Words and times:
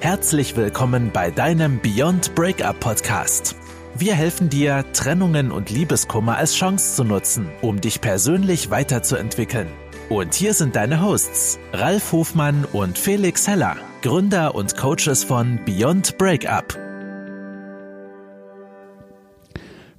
Herzlich 0.00 0.56
willkommen 0.56 1.10
bei 1.12 1.32
deinem 1.32 1.80
Beyond 1.80 2.36
Breakup 2.36 2.78
Podcast. 2.78 3.56
Wir 3.96 4.14
helfen 4.14 4.48
dir, 4.48 4.84
Trennungen 4.92 5.50
und 5.50 5.70
Liebeskummer 5.70 6.36
als 6.36 6.54
Chance 6.54 6.94
zu 6.94 7.02
nutzen, 7.02 7.48
um 7.62 7.80
dich 7.80 8.00
persönlich 8.00 8.70
weiterzuentwickeln. 8.70 9.66
Und 10.08 10.34
hier 10.34 10.54
sind 10.54 10.76
deine 10.76 11.02
Hosts, 11.02 11.58
Ralf 11.72 12.12
Hofmann 12.12 12.64
und 12.72 12.96
Felix 12.96 13.48
Heller, 13.48 13.76
Gründer 14.02 14.54
und 14.54 14.76
Coaches 14.76 15.24
von 15.24 15.58
Beyond 15.64 16.16
Breakup. 16.16 16.87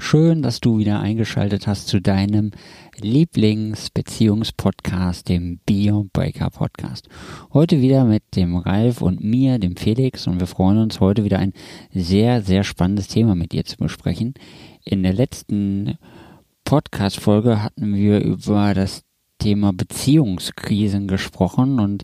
Schön, 0.10 0.42
dass 0.42 0.60
du 0.60 0.80
wieder 0.80 1.00
eingeschaltet 1.02 1.68
hast 1.68 1.88
zu 1.88 2.02
deinem 2.02 2.50
Lieblingsbeziehungspodcast, 3.00 5.30
dem 5.30 5.60
Beyond 5.68 6.12
Breakup 6.14 6.56
Podcast. 6.56 7.08
Heute 7.54 7.80
wieder 7.80 8.06
mit 8.06 8.24
dem 8.36 8.58
Ralf 8.58 9.04
und 9.04 9.24
mir, 9.24 9.60
dem 9.60 9.76
Felix, 9.76 10.26
und 10.26 10.40
wir 10.40 10.48
freuen 10.48 10.80
uns 10.80 11.00
heute 11.00 11.26
wieder 11.26 11.38
ein 11.38 11.54
sehr, 11.94 12.42
sehr 12.42 12.64
spannendes 12.64 13.08
Thema 13.08 13.36
mit 13.36 13.52
dir 13.52 13.66
zu 13.66 13.78
besprechen. 13.78 14.34
In 14.84 15.04
der 15.04 15.14
letzten 15.14 16.00
Podcast-Folge 16.66 17.62
hatten 17.62 17.94
wir 17.94 18.20
über 18.20 18.74
das 18.74 19.04
Thema 19.38 19.74
Beziehungskrisen 19.74 21.08
gesprochen 21.08 21.80
und 21.80 22.04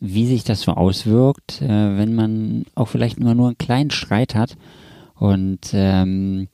wie 0.00 0.26
sich 0.26 0.44
das 0.44 0.62
so 0.62 0.72
auswirkt, 0.72 1.60
äh, 1.60 1.68
wenn 1.68 2.14
man 2.14 2.64
auch 2.74 2.88
vielleicht 2.88 3.18
immer 3.18 3.34
nur 3.34 3.48
einen 3.48 3.58
kleinen 3.58 3.90
Streit 3.90 4.34
hat 4.34 4.56
und 5.14 5.72
ähm, 5.74 6.48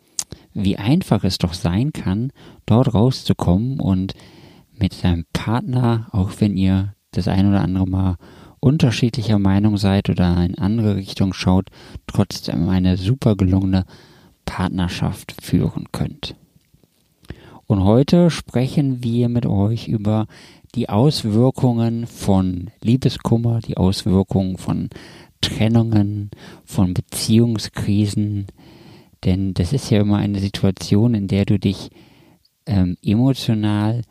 wie 0.65 0.77
einfach 0.77 1.25
es 1.25 1.39
doch 1.39 1.55
sein 1.55 1.93
kann, 1.93 2.33
dort 2.67 2.93
rauszukommen 2.93 3.80
und 3.80 4.15
mit 4.77 4.93
seinem 4.93 5.25
Partner, 5.33 6.09
auch 6.12 6.33
wenn 6.39 6.57
ihr 6.57 6.95
das 7.12 7.29
ein 7.29 7.48
oder 7.48 7.62
andere 7.62 7.87
Mal 7.87 8.17
unterschiedlicher 8.61 9.39
Meinung 9.39 9.77
seid 9.77 10.11
oder 10.11 10.45
in 10.45 10.59
andere 10.59 10.97
Richtung 10.97 11.33
schaut, 11.33 11.69
trotzdem 12.06 12.69
eine 12.69 12.97
super 12.97 13.36
gelungene 13.36 13.84
Partnerschaft 14.45 15.34
führen 15.41 15.86
könnt. 15.92 16.34
Und 17.67 17.84
heute 17.84 18.31
sprechen 18.31 19.05
wir 19.05 19.29
mit 19.29 19.47
euch 19.47 19.89
über 19.89 20.27
die 20.75 20.89
Auswirkungen 20.89 22.06
von 22.06 22.70
Liebeskummer, 22.83 23.61
die 23.61 23.77
Auswirkungen 23.77 24.56
von 24.56 24.89
Trennungen, 25.41 26.31
von 26.64 26.95
Beziehungskrisen, 26.95 28.47
denn 29.24 29.55
das 29.55 29.72
ist 29.72 29.91
ja 29.91 30.00
immer 30.00 30.19
eine 30.19 30.41
Situation, 30.41 31.14
in 31.14 31.28
der 31.28 31.44
du 31.44 31.58
dich 31.58 31.91
ähm, 32.66 32.97
emotional 33.02 34.02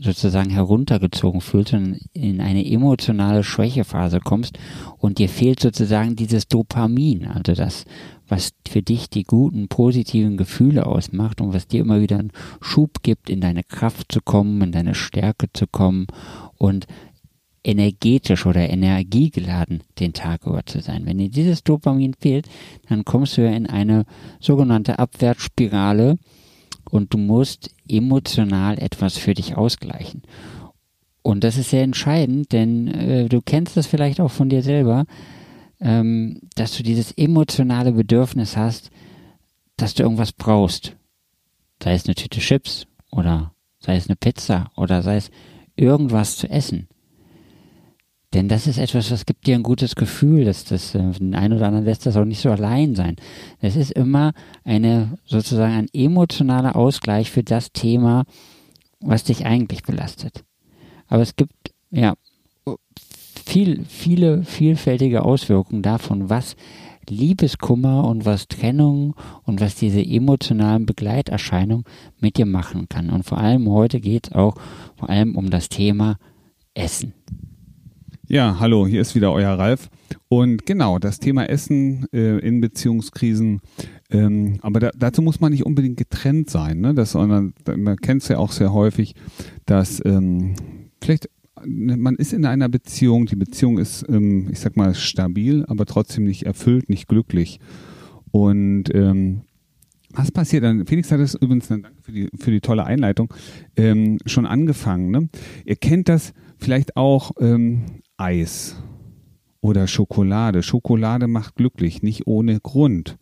sozusagen 0.00 0.50
heruntergezogen 0.50 1.40
fühlst 1.40 1.74
und 1.74 1.98
in 2.12 2.40
eine 2.40 2.64
emotionale 2.64 3.42
Schwächephase 3.42 4.20
kommst 4.20 4.56
und 4.96 5.18
dir 5.18 5.28
fehlt 5.28 5.58
sozusagen 5.58 6.14
dieses 6.14 6.46
Dopamin, 6.46 7.26
also 7.26 7.54
das, 7.54 7.84
was 8.28 8.52
für 8.68 8.82
dich 8.82 9.10
die 9.10 9.24
guten, 9.24 9.66
positiven 9.66 10.36
Gefühle 10.36 10.86
ausmacht 10.86 11.40
und 11.40 11.52
was 11.52 11.66
dir 11.66 11.80
immer 11.80 12.00
wieder 12.00 12.18
einen 12.18 12.32
Schub 12.60 13.02
gibt, 13.02 13.28
in 13.28 13.40
deine 13.40 13.64
Kraft 13.64 14.12
zu 14.12 14.20
kommen, 14.20 14.62
in 14.62 14.72
deine 14.72 14.94
Stärke 14.94 15.48
zu 15.52 15.66
kommen 15.66 16.06
und 16.58 16.86
energetisch 17.68 18.46
oder 18.46 18.68
energiegeladen 18.68 19.82
den 19.98 20.14
Tag 20.14 20.46
über 20.46 20.64
zu 20.64 20.80
sein. 20.80 21.04
Wenn 21.04 21.18
dir 21.18 21.28
dieses 21.28 21.62
Dopamin 21.62 22.14
fehlt, 22.18 22.48
dann 22.88 23.04
kommst 23.04 23.36
du 23.36 23.42
ja 23.42 23.50
in 23.50 23.66
eine 23.66 24.04
sogenannte 24.40 24.98
Abwärtsspirale 24.98 26.16
und 26.90 27.12
du 27.12 27.18
musst 27.18 27.70
emotional 27.86 28.78
etwas 28.78 29.18
für 29.18 29.34
dich 29.34 29.56
ausgleichen. 29.56 30.22
Und 31.22 31.44
das 31.44 31.58
ist 31.58 31.68
sehr 31.68 31.82
entscheidend, 31.82 32.52
denn 32.52 32.88
äh, 32.88 33.28
du 33.28 33.42
kennst 33.42 33.76
das 33.76 33.86
vielleicht 33.86 34.18
auch 34.18 34.30
von 34.30 34.48
dir 34.48 34.62
selber, 34.62 35.04
ähm, 35.80 36.40
dass 36.54 36.74
du 36.74 36.82
dieses 36.82 37.12
emotionale 37.12 37.92
Bedürfnis 37.92 38.56
hast, 38.56 38.90
dass 39.76 39.92
du 39.92 40.04
irgendwas 40.04 40.32
brauchst. 40.32 40.96
Sei 41.82 41.92
es 41.92 42.06
eine 42.06 42.14
Tüte 42.14 42.40
Chips 42.40 42.86
oder 43.10 43.52
sei 43.78 43.96
es 43.96 44.08
eine 44.08 44.16
Pizza 44.16 44.70
oder 44.74 45.02
sei 45.02 45.16
es 45.16 45.30
irgendwas 45.76 46.36
zu 46.36 46.48
essen. 46.48 46.88
Denn 48.34 48.48
das 48.48 48.66
ist 48.66 48.78
etwas, 48.78 49.10
was 49.10 49.24
gibt 49.24 49.46
dir 49.46 49.54
ein 49.54 49.62
gutes 49.62 49.94
Gefühl, 49.94 50.44
dass 50.44 50.64
das 50.64 50.94
äh, 50.94 51.12
den 51.12 51.34
einen 51.34 51.54
oder 51.54 51.66
anderen 51.66 51.86
lässt 51.86 52.04
das 52.04 52.16
auch 52.16 52.26
nicht 52.26 52.40
so 52.40 52.50
allein 52.50 52.94
sein. 52.94 53.16
Es 53.60 53.74
ist 53.74 53.92
immer 53.92 54.32
eine 54.64 55.18
sozusagen 55.24 55.72
ein 55.72 55.88
emotionaler 55.94 56.76
Ausgleich 56.76 57.30
für 57.30 57.42
das 57.42 57.72
Thema, 57.72 58.24
was 59.00 59.24
dich 59.24 59.46
eigentlich 59.46 59.82
belastet. 59.82 60.44
Aber 61.06 61.22
es 61.22 61.36
gibt 61.36 61.72
ja 61.90 62.14
viel, 63.46 63.84
viele 63.86 64.44
vielfältige 64.44 65.24
Auswirkungen 65.24 65.82
davon, 65.82 66.28
was 66.28 66.54
Liebeskummer 67.08 68.06
und 68.06 68.26
was 68.26 68.48
Trennung 68.48 69.14
und 69.44 69.62
was 69.62 69.74
diese 69.74 70.04
emotionalen 70.04 70.84
Begleiterscheinungen 70.84 71.84
mit 72.20 72.36
dir 72.36 72.44
machen 72.44 72.90
kann. 72.90 73.08
Und 73.08 73.24
vor 73.24 73.38
allem 73.38 73.70
heute 73.70 74.00
geht 74.00 74.28
es 74.28 74.32
auch 74.34 74.56
vor 74.96 75.08
allem 75.08 75.34
um 75.34 75.48
das 75.48 75.70
Thema 75.70 76.18
Essen. 76.74 77.14
Ja, 78.30 78.58
hallo, 78.60 78.86
hier 78.86 79.00
ist 79.00 79.14
wieder 79.14 79.32
euer 79.32 79.58
Ralf. 79.58 79.88
Und 80.28 80.66
genau, 80.66 80.98
das 80.98 81.18
Thema 81.18 81.48
Essen 81.48 82.06
äh, 82.12 82.38
in 82.40 82.60
Beziehungskrisen, 82.60 83.62
ähm, 84.10 84.58
aber 84.60 84.80
da, 84.80 84.90
dazu 84.94 85.22
muss 85.22 85.40
man 85.40 85.50
nicht 85.50 85.64
unbedingt 85.64 85.96
getrennt 85.96 86.50
sein. 86.50 86.80
Ne? 86.80 86.92
Das, 86.92 87.14
man, 87.14 87.54
man 87.74 87.96
kennt 87.96 88.20
es 88.20 88.28
ja 88.28 88.36
auch 88.36 88.52
sehr 88.52 88.74
häufig, 88.74 89.14
dass 89.64 90.04
ähm, 90.04 90.56
vielleicht 91.00 91.30
man 91.64 92.16
ist 92.16 92.34
in 92.34 92.44
einer 92.44 92.68
Beziehung, 92.68 93.24
die 93.24 93.36
Beziehung 93.36 93.78
ist, 93.78 94.04
ähm, 94.10 94.48
ich 94.52 94.60
sag 94.60 94.76
mal, 94.76 94.94
stabil, 94.94 95.64
aber 95.66 95.86
trotzdem 95.86 96.24
nicht 96.24 96.42
erfüllt, 96.42 96.90
nicht 96.90 97.08
glücklich. 97.08 97.60
Und 98.30 98.94
ähm, 98.94 99.40
was 100.10 100.30
passiert 100.30 100.64
dann? 100.64 100.84
Felix 100.84 101.10
hat 101.10 101.20
es 101.20 101.34
übrigens, 101.34 101.68
danke 101.68 101.90
für 102.02 102.12
die, 102.12 102.28
für 102.36 102.50
die 102.50 102.60
tolle 102.60 102.84
Einleitung, 102.84 103.32
ähm, 103.76 104.18
schon 104.26 104.44
angefangen. 104.44 105.10
Ne? 105.10 105.28
Ihr 105.64 105.76
kennt 105.76 106.10
das 106.10 106.34
vielleicht 106.58 106.96
auch 106.96 107.32
ähm, 107.40 108.02
Eis 108.16 108.76
oder 109.60 109.86
Schokolade. 109.86 110.62
Schokolade 110.62 111.26
macht 111.28 111.56
glücklich, 111.56 112.02
nicht 112.02 112.26
ohne 112.26 112.60
Grund. 112.60 113.18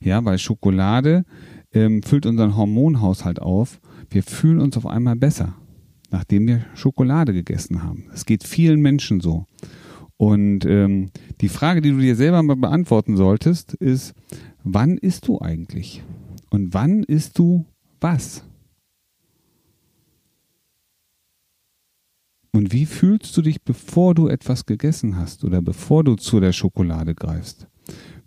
Ja, 0.00 0.24
weil 0.24 0.38
Schokolade 0.38 1.24
ähm, 1.72 2.02
füllt 2.02 2.26
unseren 2.26 2.56
Hormonhaushalt 2.56 3.40
auf. 3.40 3.80
Wir 4.10 4.22
fühlen 4.22 4.60
uns 4.60 4.76
auf 4.76 4.86
einmal 4.86 5.16
besser, 5.16 5.54
nachdem 6.10 6.46
wir 6.46 6.64
Schokolade 6.74 7.32
gegessen 7.32 7.82
haben. 7.82 8.04
Es 8.12 8.24
geht 8.24 8.44
vielen 8.44 8.80
Menschen 8.80 9.20
so. 9.20 9.46
Und 10.16 10.64
ähm, 10.64 11.10
die 11.40 11.48
Frage, 11.48 11.82
die 11.82 11.90
du 11.90 11.98
dir 11.98 12.16
selber 12.16 12.42
mal 12.42 12.56
beantworten 12.56 13.16
solltest, 13.16 13.74
ist, 13.74 14.14
wann 14.64 14.96
isst 14.96 15.28
du 15.28 15.40
eigentlich? 15.40 16.02
Und 16.50 16.72
wann 16.72 17.02
isst 17.02 17.38
du 17.38 17.66
was? 18.00 18.45
Und 22.56 22.72
wie 22.72 22.86
fühlst 22.86 23.36
du 23.36 23.42
dich, 23.42 23.60
bevor 23.60 24.14
du 24.14 24.28
etwas 24.28 24.64
gegessen 24.64 25.18
hast 25.18 25.44
oder 25.44 25.60
bevor 25.60 26.04
du 26.04 26.14
zu 26.14 26.40
der 26.40 26.52
Schokolade 26.52 27.14
greifst? 27.14 27.68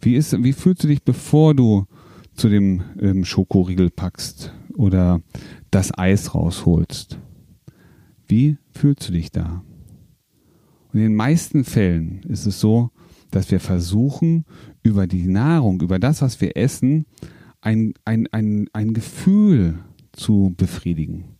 Wie, 0.02 0.14
ist, 0.14 0.44
wie 0.44 0.54
fühlst 0.54 0.84
du 0.84 0.88
dich, 0.88 1.02
bevor 1.02 1.56
du 1.56 1.88
zu 2.36 2.48
dem 2.48 2.84
ähm, 3.02 3.26
Schokoriegel 3.26 3.90
packst 3.90 4.54
oder 4.76 5.24
das 5.72 5.98
Eis 5.98 6.36
rausholst? 6.36 7.18
Wie 8.28 8.58
fühlst 8.72 9.10
du 9.10 9.14
dich 9.14 9.32
da? 9.32 9.64
Und 10.94 11.00
in 11.00 11.06
den 11.08 11.16
meisten 11.16 11.64
Fällen 11.64 12.22
ist 12.30 12.46
es 12.46 12.60
so, 12.60 12.92
dass 13.32 13.50
wir 13.50 13.60
versuchen, 13.60 14.46
über 14.84 15.08
die 15.08 15.26
Nahrung, 15.26 15.82
über 15.82 15.98
das, 15.98 16.22
was 16.22 16.40
wir 16.40 16.56
essen, 16.56 17.08
ein, 17.62 17.96
ein, 18.06 18.28
ein, 18.32 18.68
ein 18.74 18.94
Gefühl 18.94 19.80
zu 20.12 20.54
befriedigen. 20.56 21.39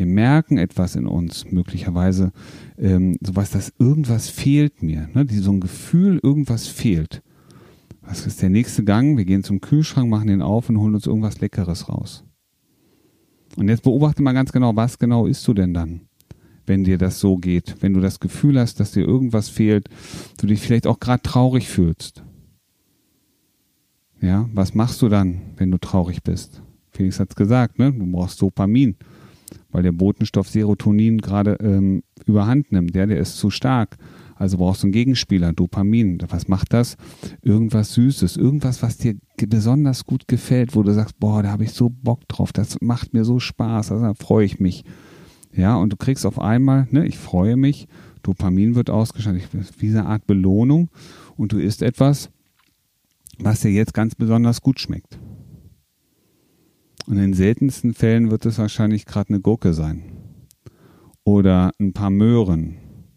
Wir 0.00 0.06
merken 0.06 0.56
etwas 0.56 0.96
in 0.96 1.06
uns, 1.06 1.44
möglicherweise 1.50 2.32
ähm, 2.78 3.18
sowas, 3.20 3.50
dass 3.50 3.74
irgendwas 3.78 4.30
fehlt 4.30 4.82
mir. 4.82 5.10
Ne? 5.12 5.26
Die, 5.26 5.36
so 5.36 5.52
ein 5.52 5.60
Gefühl, 5.60 6.18
irgendwas 6.22 6.66
fehlt. 6.68 7.22
Was 8.00 8.26
ist 8.26 8.40
der 8.40 8.48
nächste 8.48 8.82
Gang? 8.82 9.18
Wir 9.18 9.26
gehen 9.26 9.44
zum 9.44 9.60
Kühlschrank, 9.60 10.08
machen 10.08 10.28
den 10.28 10.40
auf 10.40 10.70
und 10.70 10.78
holen 10.78 10.94
uns 10.94 11.04
irgendwas 11.04 11.42
Leckeres 11.42 11.90
raus. 11.90 12.24
Und 13.56 13.68
jetzt 13.68 13.82
beobachte 13.82 14.22
mal 14.22 14.32
ganz 14.32 14.52
genau, 14.52 14.74
was 14.74 14.98
genau 14.98 15.26
isst 15.26 15.46
du 15.46 15.52
denn 15.52 15.74
dann, 15.74 16.08
wenn 16.64 16.82
dir 16.82 16.96
das 16.96 17.20
so 17.20 17.36
geht? 17.36 17.76
Wenn 17.80 17.92
du 17.92 18.00
das 18.00 18.20
Gefühl 18.20 18.58
hast, 18.58 18.80
dass 18.80 18.92
dir 18.92 19.04
irgendwas 19.04 19.50
fehlt, 19.50 19.90
du 20.38 20.46
dich 20.46 20.62
vielleicht 20.62 20.86
auch 20.86 20.98
gerade 20.98 21.22
traurig 21.22 21.68
fühlst. 21.68 22.24
Ja, 24.22 24.48
was 24.54 24.74
machst 24.74 25.02
du 25.02 25.10
dann, 25.10 25.42
wenn 25.58 25.70
du 25.70 25.76
traurig 25.76 26.22
bist? 26.22 26.62
Felix 26.88 27.20
hat 27.20 27.28
es 27.28 27.36
gesagt, 27.36 27.78
ne? 27.78 27.92
Du 27.92 28.10
brauchst 28.10 28.40
Dopamin 28.40 28.96
weil 29.70 29.82
der 29.82 29.92
Botenstoff 29.92 30.48
Serotonin 30.48 31.18
gerade 31.18 31.56
ähm, 31.60 32.02
überhand 32.26 32.72
nimmt. 32.72 32.94
Der, 32.94 33.06
der 33.06 33.18
ist 33.18 33.36
zu 33.36 33.50
stark. 33.50 33.96
Also 34.40 34.56
brauchst 34.56 34.82
du 34.82 34.86
einen 34.86 34.92
Gegenspieler, 34.92 35.52
Dopamin. 35.52 36.18
Was 36.28 36.48
macht 36.48 36.72
das? 36.72 36.96
Irgendwas 37.42 37.92
Süßes, 37.92 38.38
irgendwas, 38.38 38.82
was 38.82 38.96
dir 38.96 39.16
besonders 39.36 40.06
gut 40.06 40.28
gefällt, 40.28 40.74
wo 40.74 40.82
du 40.82 40.94
sagst, 40.94 41.20
boah, 41.20 41.42
da 41.42 41.50
habe 41.50 41.64
ich 41.64 41.72
so 41.72 41.90
Bock 41.90 42.26
drauf, 42.26 42.52
das 42.52 42.78
macht 42.80 43.12
mir 43.12 43.24
so 43.24 43.38
Spaß, 43.38 43.92
also 43.92 44.02
da 44.02 44.14
freue 44.14 44.46
ich 44.46 44.58
mich. 44.58 44.84
Ja, 45.52 45.76
und 45.76 45.92
du 45.92 45.96
kriegst 45.96 46.24
auf 46.24 46.38
einmal, 46.38 46.86
ne, 46.90 47.06
ich 47.06 47.18
freue 47.18 47.56
mich, 47.56 47.86
Dopamin 48.22 48.74
wird 48.74 48.88
ausgeschaltet, 48.88 49.48
wie 49.78 49.88
eine 49.88 50.06
Art 50.06 50.26
Belohnung 50.26 50.90
und 51.36 51.52
du 51.52 51.58
isst 51.58 51.82
etwas, 51.82 52.30
was 53.38 53.60
dir 53.60 53.70
jetzt 53.70 53.94
ganz 53.94 54.14
besonders 54.14 54.62
gut 54.62 54.80
schmeckt. 54.80 55.18
In 57.06 57.16
den 57.16 57.32
seltensten 57.34 57.94
Fällen 57.94 58.30
wird 58.30 58.46
es 58.46 58.58
wahrscheinlich 58.58 59.06
gerade 59.06 59.30
eine 59.30 59.40
Gurke 59.40 59.72
sein. 59.72 60.02
Oder 61.24 61.72
ein 61.80 61.92
paar 61.92 62.10
Möhren, 62.10 62.76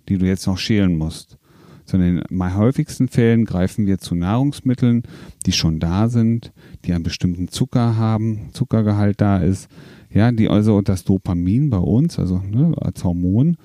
die 0.09 0.17
du 0.17 0.25
jetzt 0.25 0.47
noch 0.47 0.57
schälen 0.57 0.97
musst. 0.97 1.37
Sondern 1.85 2.17
in 2.17 2.23
den 2.29 2.55
häufigsten 2.55 3.07
Fällen 3.07 3.45
greifen 3.45 3.85
wir 3.85 3.97
zu 3.99 4.15
Nahrungsmitteln, 4.15 5.03
die 5.45 5.51
schon 5.51 5.79
da 5.79 6.09
sind, 6.09 6.53
die 6.85 6.93
einen 6.93 7.03
bestimmten 7.03 7.49
Zucker 7.49 7.97
haben, 7.97 8.49
Zuckergehalt 8.53 9.19
da 9.19 9.37
ist, 9.37 9.67
ja, 10.09 10.31
die 10.31 10.47
also 10.47 10.81
das 10.81 11.03
Dopamin 11.03 11.69
bei 11.69 11.77
uns, 11.77 12.19
also 12.19 12.37
ne, 12.37 12.73
als 12.79 13.03
Hormon, 13.03 13.57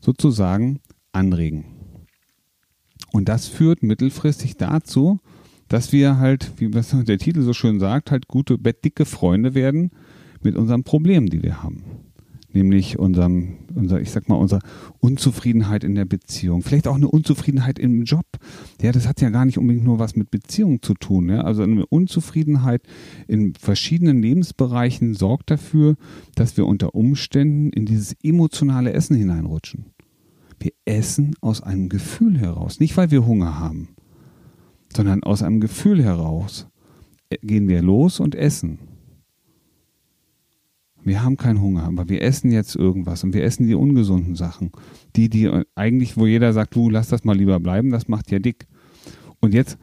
sozusagen 0.00 0.80
anregen. 1.12 1.64
Und 3.12 3.28
das 3.28 3.46
führt 3.46 3.82
mittelfristig 3.82 4.56
dazu, 4.56 5.18
dass 5.68 5.92
wir 5.92 6.18
halt, 6.18 6.52
wie 6.58 6.70
der 7.04 7.18
Titel 7.18 7.42
so 7.42 7.52
schön 7.52 7.80
sagt, 7.80 8.10
halt 8.10 8.28
gute, 8.28 8.58
bettdicke 8.58 9.04
Freunde 9.04 9.54
werden 9.54 9.90
mit 10.42 10.56
unseren 10.56 10.84
Problemen, 10.84 11.28
die 11.28 11.42
wir 11.42 11.62
haben. 11.62 11.84
Nämlich 12.52 12.98
unserem, 12.98 13.58
unser, 13.74 14.00
ich 14.00 14.10
sag 14.10 14.30
mal, 14.30 14.36
unserer 14.36 14.60
Unzufriedenheit 15.00 15.84
in 15.84 15.94
der 15.94 16.06
Beziehung. 16.06 16.62
Vielleicht 16.62 16.88
auch 16.88 16.94
eine 16.94 17.08
Unzufriedenheit 17.08 17.78
im 17.78 18.04
Job. 18.04 18.24
Ja, 18.80 18.92
das 18.92 19.06
hat 19.06 19.20
ja 19.20 19.28
gar 19.28 19.44
nicht 19.44 19.58
unbedingt 19.58 19.84
nur 19.84 19.98
was 19.98 20.16
mit 20.16 20.30
Beziehung 20.30 20.80
zu 20.80 20.94
tun. 20.94 21.28
Ja? 21.28 21.42
Also 21.42 21.62
eine 21.62 21.84
Unzufriedenheit 21.84 22.80
in 23.28 23.52
verschiedenen 23.54 24.22
Lebensbereichen 24.22 25.12
sorgt 25.12 25.50
dafür, 25.50 25.96
dass 26.34 26.56
wir 26.56 26.66
unter 26.66 26.94
Umständen 26.94 27.70
in 27.70 27.84
dieses 27.84 28.16
emotionale 28.22 28.94
Essen 28.94 29.16
hineinrutschen. 29.16 29.86
Wir 30.58 30.72
essen 30.86 31.34
aus 31.42 31.62
einem 31.62 31.90
Gefühl 31.90 32.38
heraus, 32.38 32.80
nicht 32.80 32.96
weil 32.96 33.10
wir 33.10 33.26
Hunger 33.26 33.58
haben, 33.58 33.88
sondern 34.94 35.22
aus 35.22 35.42
einem 35.42 35.60
Gefühl 35.60 36.02
heraus 36.02 36.68
gehen 37.42 37.68
wir 37.68 37.82
los 37.82 38.20
und 38.20 38.34
essen. 38.34 38.78
Wir 41.02 41.22
haben 41.22 41.36
keinen 41.36 41.60
Hunger, 41.60 41.84
aber 41.84 42.08
wir 42.08 42.22
essen 42.22 42.50
jetzt 42.50 42.74
irgendwas 42.74 43.22
und 43.22 43.32
wir 43.32 43.44
essen 43.44 43.66
die 43.68 43.76
ungesunden 43.76 44.34
Sachen. 44.34 44.72
Die, 45.14 45.28
die 45.28 45.48
eigentlich, 45.76 46.16
wo 46.16 46.26
jeder 46.26 46.52
sagt, 46.52 46.74
du 46.74 46.90
lass 46.90 47.08
das 47.08 47.22
mal 47.22 47.36
lieber 47.36 47.60
bleiben, 47.60 47.90
das 47.90 48.08
macht 48.08 48.30
ja 48.32 48.40
dick. 48.40 48.66
Und 49.40 49.54
jetzt 49.54 49.78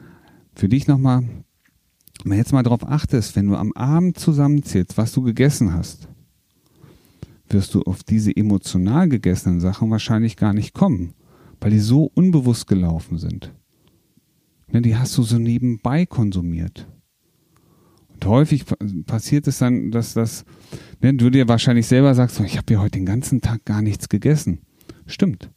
für 0.53 0.67
dich 0.67 0.87
nochmal, 0.87 1.23
wenn 2.23 2.31
du 2.31 2.37
jetzt 2.37 2.51
mal 2.51 2.63
darauf 2.63 2.85
achtest, 2.85 3.37
wenn 3.37 3.47
du 3.47 3.55
am 3.55 3.71
Abend 3.71 4.19
zusammenzählst, 4.19 4.97
was 4.97 5.13
du 5.13 5.21
gegessen 5.21 5.73
hast, 5.73 6.09
wirst 7.47 7.73
du 7.73 7.83
auf 7.83 8.03
diese 8.03 8.35
emotional 8.35 9.07
gegessenen 9.07 9.61
Sachen 9.61 9.89
wahrscheinlich 9.91 10.35
gar 10.35 10.53
nicht 10.53 10.73
kommen, 10.73 11.13
weil 11.61 11.71
die 11.71 11.79
so 11.79 12.11
unbewusst 12.13 12.67
gelaufen 12.67 13.17
sind. 13.17 13.53
Ne, 14.73 14.81
die 14.81 14.97
hast 14.97 15.15
du 15.17 15.23
so 15.23 15.37
nebenbei 15.37 16.07
konsumiert. 16.07 16.87
Und 18.09 18.25
häufig 18.25 18.65
passiert 19.05 19.47
es 19.47 19.59
dann, 19.59 19.91
dass 19.91 20.15
das, 20.15 20.45
ne, 20.99 21.13
du 21.13 21.29
dir 21.29 21.47
wahrscheinlich 21.47 21.85
selber 21.85 22.15
sagst, 22.15 22.39
ich 22.39 22.57
habe 22.57 22.73
ja 22.73 22.79
heute 22.79 22.97
den 22.97 23.05
ganzen 23.05 23.39
Tag 23.39 23.65
gar 23.65 23.83
nichts 23.83 24.09
gegessen. 24.09 24.61
Stimmt. 25.05 25.51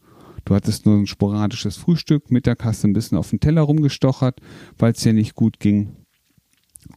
Du 0.45 0.55
hattest 0.55 0.85
nur 0.85 0.99
ein 0.99 1.07
sporadisches 1.07 1.77
Frühstück, 1.77 2.31
Mittag 2.31 2.63
hast 2.63 2.85
du 2.85 2.89
ein 2.89 2.93
bisschen 2.93 3.17
auf 3.17 3.31
den 3.31 3.41
Teller 3.41 3.63
rumgestochert, 3.63 4.41
weil 4.79 4.93
es 4.93 5.01
dir 5.01 5.15
nicht 5.15 5.35
gut 5.35 5.61
ging. 5.61 5.97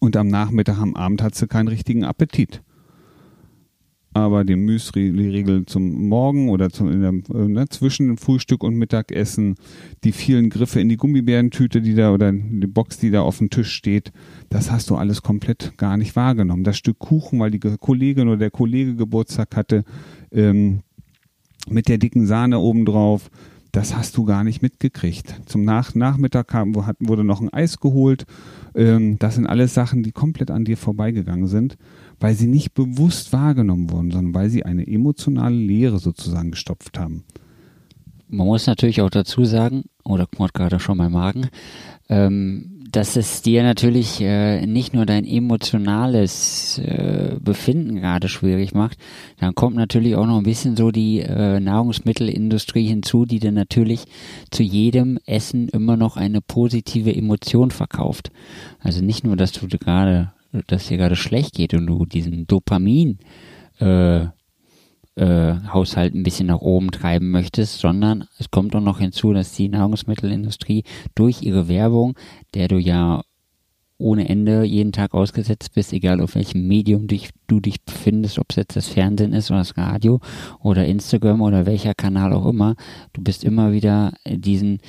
Und 0.01 0.18
am 0.18 0.27
Nachmittag, 0.27 0.77
am 0.77 0.95
Abend 0.95 1.24
hattest 1.24 1.42
du 1.42 1.48
keinen 1.48 1.69
richtigen 1.69 2.04
Appetit 2.04 2.62
aber 4.13 4.44
den 4.44 4.65
Müsli-Riegel 4.65 5.65
zum 5.65 6.07
Morgen 6.07 6.50
oder 6.50 6.69
zum, 6.69 7.01
der, 7.01 7.09
äh, 7.09 7.47
ne, 7.47 7.69
zwischen 7.69 8.17
Frühstück 8.17 8.63
und 8.63 8.75
Mittagessen, 8.75 9.56
die 10.03 10.11
vielen 10.11 10.50
Griffe 10.50 10.79
in 10.79 10.89
die 10.89 10.97
Gummibärentüte, 10.97 11.81
die 11.81 11.94
da 11.94 12.11
oder 12.11 12.31
die 12.31 12.67
Box, 12.67 12.97
die 12.97 13.11
da 13.11 13.21
auf 13.21 13.38
dem 13.38 13.50
Tisch 13.50 13.71
steht, 13.71 14.11
das 14.50 14.71
hast 14.71 14.89
du 14.89 14.95
alles 14.95 15.21
komplett 15.21 15.77
gar 15.77 15.97
nicht 15.97 16.15
wahrgenommen. 16.15 16.63
Das 16.63 16.77
Stück 16.77 16.97
Kuchen, 17.00 17.39
weil 17.39 17.51
die 17.51 17.59
Kollegin 17.59 18.27
oder 18.27 18.38
der 18.38 18.51
Kollege 18.51 18.95
Geburtstag 18.95 19.56
hatte, 19.56 19.83
ähm, 20.31 20.81
mit 21.67 21.88
der 21.88 22.00
dicken 22.00 22.25
Sahne 22.25 22.59
obendrauf, 22.59 23.29
das 23.71 23.95
hast 23.95 24.17
du 24.17 24.25
gar 24.25 24.44
nicht 24.44 24.63
mitgekriegt. 24.63 25.41
Zum 25.45 25.63
Nach 25.63 25.94
Nachmittag 25.94 26.47
kam, 26.47 26.73
wurde 26.73 27.23
noch 27.23 27.41
ein 27.41 27.53
Eis 27.53 27.79
geholt. 27.79 28.25
Ähm, 28.73 29.19
das 29.19 29.35
sind 29.35 29.45
alles 29.45 29.75
Sachen, 29.75 30.01
die 30.01 30.12
komplett 30.12 30.50
an 30.50 30.65
dir 30.65 30.77
vorbeigegangen 30.77 31.45
sind 31.45 31.77
weil 32.19 32.36
sie 32.36 32.48
nicht 32.48 32.74
bewusst 32.74 33.33
wahrgenommen 33.33 33.92
wurden, 33.92 34.12
sondern 34.12 34.33
weil 34.33 34.50
sie 34.50 34.66
eine 34.66 34.88
emotionale 34.88 35.56
Leere 35.56 36.00
sozusagen 36.00 36.51
gestopft 36.51 37.00
haben. 37.00 37.24
Man 38.27 38.45
muss 38.45 38.68
natürlich 38.68 39.01
auch 39.01 39.10
dazu 39.10 39.44
sagen, 39.45 39.86
oder 40.04 40.27
kommt 40.27 40.54
gerade 40.54 40.80
schon 40.80 40.98
mein 40.98 41.12
Magen, 41.12 41.50
ähm, 42.10 42.80
dass 42.92 43.16
es 43.16 43.42
dir 43.42 43.63
natürlich 43.63 44.19
äh, 44.21 44.66
nicht 44.66 44.94
nur 44.94 45.06
dein 45.06 45.25
emotionales 45.25 46.80
äh, 46.80 47.38
Befinden 47.39 47.95
gerade 47.95 48.27
schwierig 48.30 48.74
macht, 48.74 48.98
dann 49.39 49.54
kommt 49.54 49.75
natürlich 49.75 50.15
auch 50.15 50.25
noch 50.25 50.38
ein 50.38 50.44
bisschen 50.44 50.75
so 50.75 50.92
die 50.92 51.19
äh, 51.19 51.60
Nahrungsmittelindustrie 51.60 52.88
hinzu, 52.88 53.25
die 53.25 53.39
dir 53.39 53.51
natürlich 53.51 54.06
zu 54.50 54.63
jedem 54.63 55.19
Essen 55.25 55.69
immer 55.69 55.98
noch 55.98 56.18
eine 56.18 56.42
positive 56.42 57.15
Emotion 57.15 57.72
verkauft. 57.72 58.31
Also 58.80 59.04
nicht 59.04 59.24
nur, 59.24 59.36
dass 59.36 59.51
du 59.51 59.68
gerade 59.68 60.31
dass 60.68 60.88
dir 60.88 60.98
gerade 60.98 61.16
schlecht 61.16 61.54
geht 61.54 61.74
und 61.74 61.88
du 61.88 62.06
diesen 62.06 62.48
Dopamin 62.48 63.19
äh, 63.80 64.28
äh, 65.16 65.56
Haushalt 65.74 66.16
ein 66.16 66.24
bisschen 66.24 66.48
nach 66.48 66.62
oben 66.62 66.92
treiben 66.92 67.31
möchtest, 67.31 67.80
sondern 67.80 68.25
es 68.38 68.51
kommt 68.51 68.75
auch 68.75 68.81
noch 68.81 69.00
hinzu, 69.00 69.34
dass 69.34 69.54
die 69.54 69.69
Nahrungsmittelindustrie 69.69 70.84
durch 71.16 71.42
ihre 71.42 71.68
Werbung, 71.68 72.16
der 72.54 72.68
du 72.68 72.78
ja 72.78 73.22
ohne 73.98 74.30
Ende 74.30 74.63
jeden 74.63 74.94
Tag 74.94 75.13
ausgesetzt 75.13 75.74
bist, 75.75 75.92
egal 75.92 76.22
auf 76.22 76.36
welchem 76.36 76.66
Medium 76.68 77.07
dich, 77.07 77.31
du 77.48 77.60
dich 77.60 77.84
befindest, 77.84 78.40
ob 78.40 78.46
es 78.50 78.56
jetzt 78.56 78.78
das 78.78 78.88
Fernsehen 78.88 79.34
ist 79.34 79.51
oder 79.51 79.60
das 79.60 79.75
Radio 79.75 80.22
oder 80.62 80.86
Instagram 80.86 81.42
oder 81.42 81.66
welcher 81.66 81.94
Kanal 81.94 82.31
auch 82.31 82.46
immer, 82.46 82.75
du 83.12 83.22
bist 83.22 83.44
immer 83.44 83.74
wieder 83.74 84.13
diesen 84.25 84.80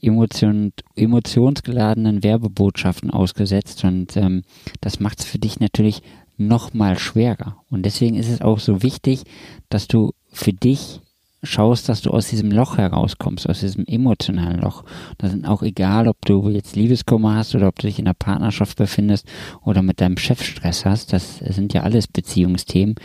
Emotion, 0.00 0.72
emotionsgeladenen 0.96 2.22
Werbebotschaften 2.22 3.10
ausgesetzt 3.10 3.84
und 3.84 4.16
ähm, 4.16 4.42
das 4.80 5.00
macht 5.00 5.20
es 5.20 5.24
für 5.24 5.38
dich 5.38 5.60
natürlich 5.60 6.02
noch 6.36 6.72
mal 6.72 6.98
schwerer. 6.98 7.56
Und 7.70 7.84
deswegen 7.84 8.16
ist 8.16 8.30
es 8.30 8.40
auch 8.40 8.58
so 8.58 8.82
wichtig, 8.82 9.24
dass 9.68 9.88
du 9.88 10.12
für 10.32 10.52
dich 10.52 11.00
schaust, 11.42 11.88
dass 11.88 12.02
du 12.02 12.10
aus 12.10 12.28
diesem 12.28 12.50
Loch 12.50 12.76
herauskommst, 12.76 13.48
aus 13.48 13.60
diesem 13.60 13.84
emotionalen 13.86 14.60
Loch. 14.60 14.84
Das 15.18 15.30
sind 15.30 15.46
auch 15.46 15.62
egal, 15.62 16.08
ob 16.08 16.24
du 16.24 16.48
jetzt 16.50 16.76
Liebeskummer 16.76 17.36
hast 17.36 17.54
oder 17.54 17.68
ob 17.68 17.78
du 17.78 17.86
dich 17.86 17.98
in 17.98 18.06
einer 18.06 18.14
Partnerschaft 18.14 18.76
befindest 18.76 19.26
oder 19.62 19.82
mit 19.82 20.00
deinem 20.00 20.18
Chef 20.18 20.42
Stress 20.42 20.84
hast. 20.84 21.12
Das 21.12 21.38
sind 21.38 21.72
ja 21.72 21.82
alles 21.82 22.08
Beziehungsthemen, 22.08 22.96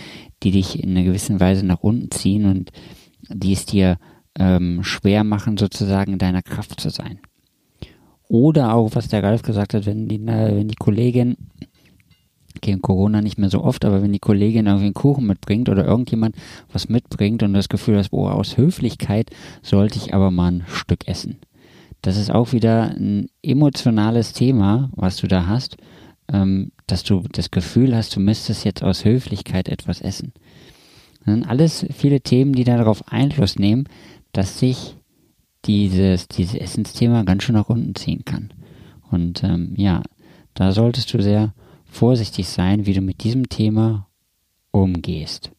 die 0.43 0.51
dich 0.51 0.81
in 0.81 0.91
einer 0.91 1.03
gewissen 1.03 1.39
Weise 1.39 1.65
nach 1.65 1.81
unten 1.81 2.11
ziehen 2.11 2.45
und 2.45 2.71
die 3.29 3.53
es 3.53 3.65
dir 3.65 3.97
ähm, 4.37 4.83
schwer 4.83 5.23
machen, 5.23 5.57
sozusagen 5.57 6.13
in 6.13 6.19
deiner 6.19 6.41
Kraft 6.41 6.79
zu 6.79 6.89
sein. 6.89 7.19
Oder 8.27 8.73
auch, 8.73 8.95
was 8.95 9.07
der 9.07 9.23
Ralf 9.23 9.43
gesagt 9.43 9.73
hat, 9.73 9.85
wenn 9.85 10.07
die, 10.07 10.15
äh, 10.15 10.57
wenn 10.57 10.67
die 10.67 10.75
Kollegin, 10.75 11.37
okay, 12.57 12.77
Corona 12.81 13.21
nicht 13.21 13.37
mehr 13.37 13.49
so 13.49 13.63
oft, 13.63 13.85
aber 13.85 14.01
wenn 14.01 14.13
die 14.13 14.19
Kollegin 14.19 14.65
irgendwie 14.65 14.85
einen 14.85 14.93
Kuchen 14.93 15.27
mitbringt 15.27 15.69
oder 15.69 15.85
irgendjemand 15.85 16.35
was 16.71 16.89
mitbringt 16.89 17.43
und 17.43 17.53
das 17.53 17.69
Gefühl 17.69 17.97
hast, 17.97 18.09
boah, 18.09 18.33
aus 18.33 18.57
Höflichkeit 18.57 19.29
sollte 19.61 19.97
ich 19.97 20.13
aber 20.13 20.31
mal 20.31 20.51
ein 20.51 20.63
Stück 20.67 21.07
essen. 21.07 21.37
Das 22.01 22.17
ist 22.17 22.31
auch 22.31 22.51
wieder 22.51 22.91
ein 22.95 23.29
emotionales 23.41 24.33
Thema, 24.33 24.89
was 24.95 25.17
du 25.17 25.27
da 25.27 25.47
hast, 25.47 25.77
ähm, 26.31 26.71
dass 26.87 27.03
du 27.03 27.23
das 27.31 27.51
Gefühl 27.51 27.95
hast, 27.95 28.15
du 28.15 28.19
müsstest 28.19 28.65
jetzt 28.65 28.83
aus 28.83 29.05
Höflichkeit 29.05 29.69
etwas 29.69 30.01
essen. 30.01 30.33
Das 31.25 31.33
sind 31.33 31.49
alles 31.49 31.85
viele 31.91 32.21
Themen, 32.21 32.53
die 32.53 32.63
darauf 32.63 33.11
Einfluss 33.11 33.57
nehmen, 33.57 33.85
dass 34.35 34.59
sich 34.59 34.97
dieses, 35.63 36.27
dieses 36.27 36.55
Essensthema 36.55 37.23
ganz 37.23 37.43
schön 37.43 37.55
nach 37.55 37.69
unten 37.69 37.95
ziehen 37.95 38.25
kann. 38.25 38.53
Und 39.09 39.43
ähm, 39.43 39.73
ja, 39.77 40.03
da 40.53 40.71
solltest 40.71 41.13
du 41.13 41.21
sehr 41.21 41.53
vorsichtig 41.85 42.49
sein, 42.49 42.85
wie 42.85 42.93
du 42.93 43.01
mit 43.01 43.23
diesem 43.23 43.47
Thema 43.47 44.09
umgehst. 44.71 45.51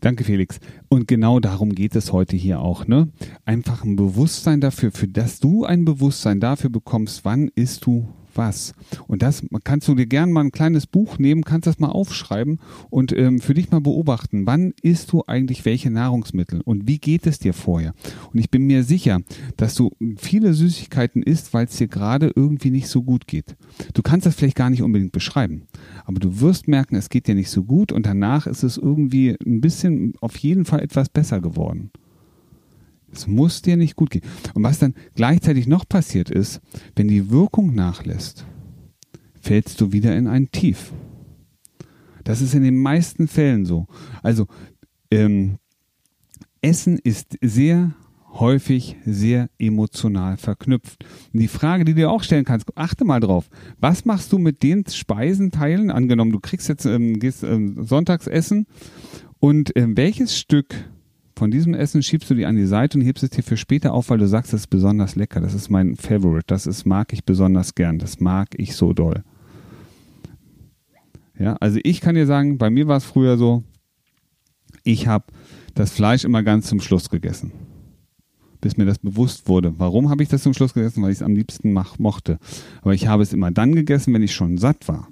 Danke, 0.00 0.24
Felix. 0.24 0.60
Und 0.88 1.08
genau 1.08 1.40
darum 1.40 1.74
geht 1.74 1.96
es 1.96 2.12
heute 2.12 2.36
hier 2.36 2.60
auch, 2.60 2.86
ne? 2.86 3.08
Einfach 3.44 3.84
ein 3.84 3.96
Bewusstsein 3.96 4.60
dafür, 4.60 4.92
für 4.92 5.08
das 5.08 5.40
du 5.40 5.64
ein 5.64 5.84
Bewusstsein 5.84 6.40
dafür 6.40 6.70
bekommst, 6.70 7.24
wann 7.24 7.48
isst 7.54 7.86
du 7.86 8.08
was. 8.34 8.74
Und 9.06 9.22
das 9.22 9.42
kannst 9.64 9.88
du 9.88 9.94
dir 9.94 10.06
gerne 10.06 10.32
mal 10.32 10.44
ein 10.44 10.52
kleines 10.52 10.86
Buch 10.86 11.18
nehmen, 11.18 11.44
kannst 11.44 11.66
das 11.66 11.78
mal 11.78 11.88
aufschreiben 11.88 12.60
und 12.90 13.16
ähm, 13.16 13.40
für 13.40 13.54
dich 13.54 13.70
mal 13.70 13.80
beobachten, 13.80 14.46
wann 14.46 14.72
isst 14.82 15.12
du 15.12 15.24
eigentlich 15.26 15.64
welche 15.64 15.90
Nahrungsmittel 15.90 16.60
und 16.62 16.86
wie 16.86 16.98
geht 16.98 17.26
es 17.26 17.38
dir 17.38 17.52
vorher. 17.52 17.94
Und 18.32 18.38
ich 18.38 18.50
bin 18.50 18.66
mir 18.66 18.84
sicher, 18.84 19.20
dass 19.56 19.74
du 19.74 19.90
viele 20.16 20.54
Süßigkeiten 20.54 21.22
isst, 21.22 21.54
weil 21.54 21.66
es 21.66 21.76
dir 21.76 21.88
gerade 21.88 22.32
irgendwie 22.34 22.70
nicht 22.70 22.88
so 22.88 23.02
gut 23.02 23.26
geht. 23.26 23.56
Du 23.94 24.02
kannst 24.02 24.26
das 24.26 24.34
vielleicht 24.34 24.56
gar 24.56 24.70
nicht 24.70 24.82
unbedingt 24.82 25.12
beschreiben, 25.12 25.62
aber 26.04 26.20
du 26.20 26.40
wirst 26.40 26.68
merken, 26.68 26.96
es 26.96 27.08
geht 27.08 27.26
dir 27.26 27.34
nicht 27.34 27.50
so 27.50 27.64
gut 27.64 27.92
und 27.92 28.06
danach 28.06 28.46
ist 28.46 28.62
es 28.62 28.76
irgendwie 28.76 29.36
ein 29.44 29.60
bisschen 29.60 30.14
auf 30.20 30.36
jeden 30.36 30.64
Fall 30.64 30.80
etwas 30.80 31.08
besser 31.08 31.40
geworden. 31.40 31.90
Es 33.12 33.26
muss 33.26 33.62
dir 33.62 33.76
nicht 33.76 33.96
gut 33.96 34.10
gehen. 34.10 34.22
Und 34.54 34.62
was 34.62 34.78
dann 34.78 34.94
gleichzeitig 35.14 35.66
noch 35.66 35.88
passiert 35.88 36.30
ist, 36.30 36.60
wenn 36.96 37.08
die 37.08 37.30
Wirkung 37.30 37.74
nachlässt, 37.74 38.46
fällst 39.40 39.80
du 39.80 39.92
wieder 39.92 40.16
in 40.16 40.26
ein 40.26 40.50
Tief. 40.50 40.92
Das 42.24 42.40
ist 42.40 42.54
in 42.54 42.62
den 42.62 42.76
meisten 42.76 43.28
Fällen 43.28 43.64
so. 43.64 43.86
Also 44.22 44.46
ähm, 45.10 45.56
Essen 46.60 46.98
ist 46.98 47.36
sehr 47.40 47.94
häufig 48.32 48.96
sehr 49.04 49.50
emotional 49.58 50.36
verknüpft. 50.36 51.04
Und 51.32 51.40
die 51.40 51.48
Frage, 51.48 51.84
die 51.84 51.92
du 51.92 52.02
dir 52.02 52.10
auch 52.10 52.22
stellen 52.22 52.44
kannst, 52.44 52.66
achte 52.76 53.04
mal 53.04 53.20
drauf. 53.20 53.48
Was 53.80 54.04
machst 54.04 54.32
du 54.32 54.38
mit 54.38 54.62
den 54.62 54.84
Speisenteilen? 54.86 55.90
Angenommen, 55.90 56.32
du 56.32 56.40
kriegst 56.40 56.68
jetzt, 56.68 56.84
ähm, 56.84 57.18
gehst 57.18 57.42
ähm, 57.42 57.84
sonntags 57.84 58.28
und 59.40 59.72
ähm, 59.74 59.96
welches 59.96 60.38
Stück 60.38 60.74
von 61.40 61.50
diesem 61.50 61.72
Essen 61.72 62.02
schiebst 62.02 62.28
du 62.28 62.34
dir 62.34 62.50
an 62.50 62.56
die 62.56 62.66
Seite 62.66 62.98
und 62.98 63.02
hebst 63.02 63.24
es 63.24 63.30
dir 63.30 63.42
für 63.42 63.56
später 63.56 63.94
auf, 63.94 64.10
weil 64.10 64.18
du 64.18 64.28
sagst, 64.28 64.52
das 64.52 64.60
ist 64.60 64.66
besonders 64.66 65.16
lecker. 65.16 65.40
Das 65.40 65.54
ist 65.54 65.70
mein 65.70 65.96
Favorite. 65.96 66.44
Das 66.46 66.66
ist, 66.66 66.84
mag 66.84 67.14
ich 67.14 67.24
besonders 67.24 67.74
gern. 67.74 67.98
Das 67.98 68.20
mag 68.20 68.48
ich 68.58 68.76
so 68.76 68.92
doll. 68.92 69.24
Ja, 71.38 71.56
also 71.58 71.78
ich 71.82 72.02
kann 72.02 72.14
dir 72.14 72.26
sagen, 72.26 72.58
bei 72.58 72.68
mir 72.68 72.88
war 72.88 72.98
es 72.98 73.06
früher 73.06 73.38
so, 73.38 73.64
ich 74.84 75.06
habe 75.06 75.32
das 75.74 75.92
Fleisch 75.92 76.24
immer 76.24 76.42
ganz 76.42 76.66
zum 76.66 76.82
Schluss 76.82 77.08
gegessen. 77.08 77.52
Bis 78.60 78.76
mir 78.76 78.84
das 78.84 78.98
bewusst 78.98 79.48
wurde. 79.48 79.72
Warum 79.78 80.10
habe 80.10 80.22
ich 80.22 80.28
das 80.28 80.42
zum 80.42 80.52
Schluss 80.52 80.74
gegessen? 80.74 81.02
Weil 81.02 81.12
ich 81.12 81.20
es 81.20 81.22
am 81.22 81.34
liebsten 81.34 81.72
mach, 81.72 81.98
mochte. 81.98 82.38
Aber 82.82 82.92
ich 82.92 83.06
habe 83.06 83.22
es 83.22 83.32
immer 83.32 83.50
dann 83.50 83.74
gegessen, 83.74 84.12
wenn 84.12 84.22
ich 84.22 84.34
schon 84.34 84.58
satt 84.58 84.88
war. 84.88 85.08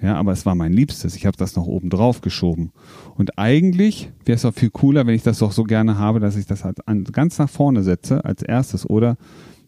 Ja, 0.00 0.14
aber 0.14 0.32
es 0.32 0.46
war 0.46 0.54
mein 0.54 0.72
Liebstes. 0.72 1.16
Ich 1.16 1.26
habe 1.26 1.36
das 1.36 1.56
noch 1.56 1.66
oben 1.66 1.90
drauf 1.90 2.20
geschoben. 2.20 2.70
Und 3.16 3.38
eigentlich 3.38 4.10
wäre 4.24 4.36
es 4.36 4.44
auch 4.44 4.54
viel 4.54 4.70
cooler, 4.70 5.06
wenn 5.06 5.14
ich 5.14 5.24
das 5.24 5.38
doch 5.38 5.50
so 5.50 5.64
gerne 5.64 5.98
habe, 5.98 6.20
dass 6.20 6.36
ich 6.36 6.46
das 6.46 6.64
halt 6.64 6.86
an, 6.86 7.04
ganz 7.04 7.38
nach 7.38 7.50
vorne 7.50 7.82
setze 7.82 8.24
als 8.24 8.42
erstes 8.42 8.88
oder 8.88 9.16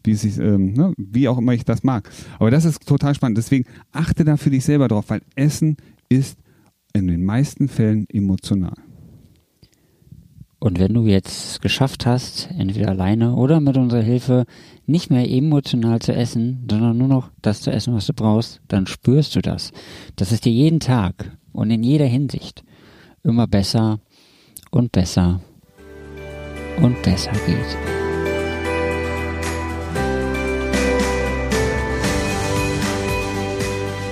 wie, 0.03 0.15
sich, 0.15 0.37
ähm, 0.37 0.73
ne, 0.73 0.93
wie 0.97 1.27
auch 1.27 1.37
immer 1.37 1.53
ich 1.53 1.65
das 1.65 1.83
mag. 1.83 2.09
Aber 2.39 2.49
das 2.49 2.65
ist 2.65 2.85
total 2.87 3.13
spannend. 3.13 3.37
Deswegen 3.37 3.65
achte 3.91 4.23
da 4.23 4.37
für 4.37 4.49
dich 4.49 4.63
selber 4.63 4.87
drauf, 4.87 5.05
weil 5.09 5.21
Essen 5.35 5.77
ist 6.07 6.37
in 6.93 7.07
den 7.07 7.23
meisten 7.23 7.67
Fällen 7.67 8.05
emotional. 8.09 8.75
Und 10.63 10.77
wenn 10.77 10.93
du 10.93 11.07
jetzt 11.07 11.59
geschafft 11.63 12.05
hast, 12.05 12.47
entweder 12.55 12.89
alleine 12.89 13.33
oder 13.33 13.59
mit 13.59 13.77
unserer 13.77 14.03
Hilfe, 14.03 14.45
nicht 14.85 15.09
mehr 15.09 15.27
emotional 15.27 15.97
zu 15.99 16.13
essen, 16.13 16.67
sondern 16.69 16.99
nur 16.99 17.07
noch 17.07 17.31
das 17.41 17.61
zu 17.61 17.71
essen, 17.71 17.95
was 17.95 18.05
du 18.05 18.13
brauchst, 18.13 18.61
dann 18.67 18.85
spürst 18.85 19.35
du 19.35 19.41
das. 19.41 19.71
Dass 20.17 20.31
es 20.31 20.39
dir 20.39 20.51
jeden 20.51 20.79
Tag 20.79 21.35
und 21.51 21.71
in 21.71 21.81
jeder 21.81 22.05
Hinsicht 22.05 22.63
immer 23.23 23.47
besser 23.47 24.01
und 24.69 24.91
besser 24.91 25.41
und 26.79 27.01
besser 27.01 27.31
geht. 27.47 27.77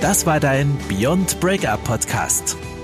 Das 0.00 0.26
war 0.26 0.40
dein 0.40 0.76
Beyond 0.88 1.38
Breakup 1.38 1.84
Podcast. 1.84 2.56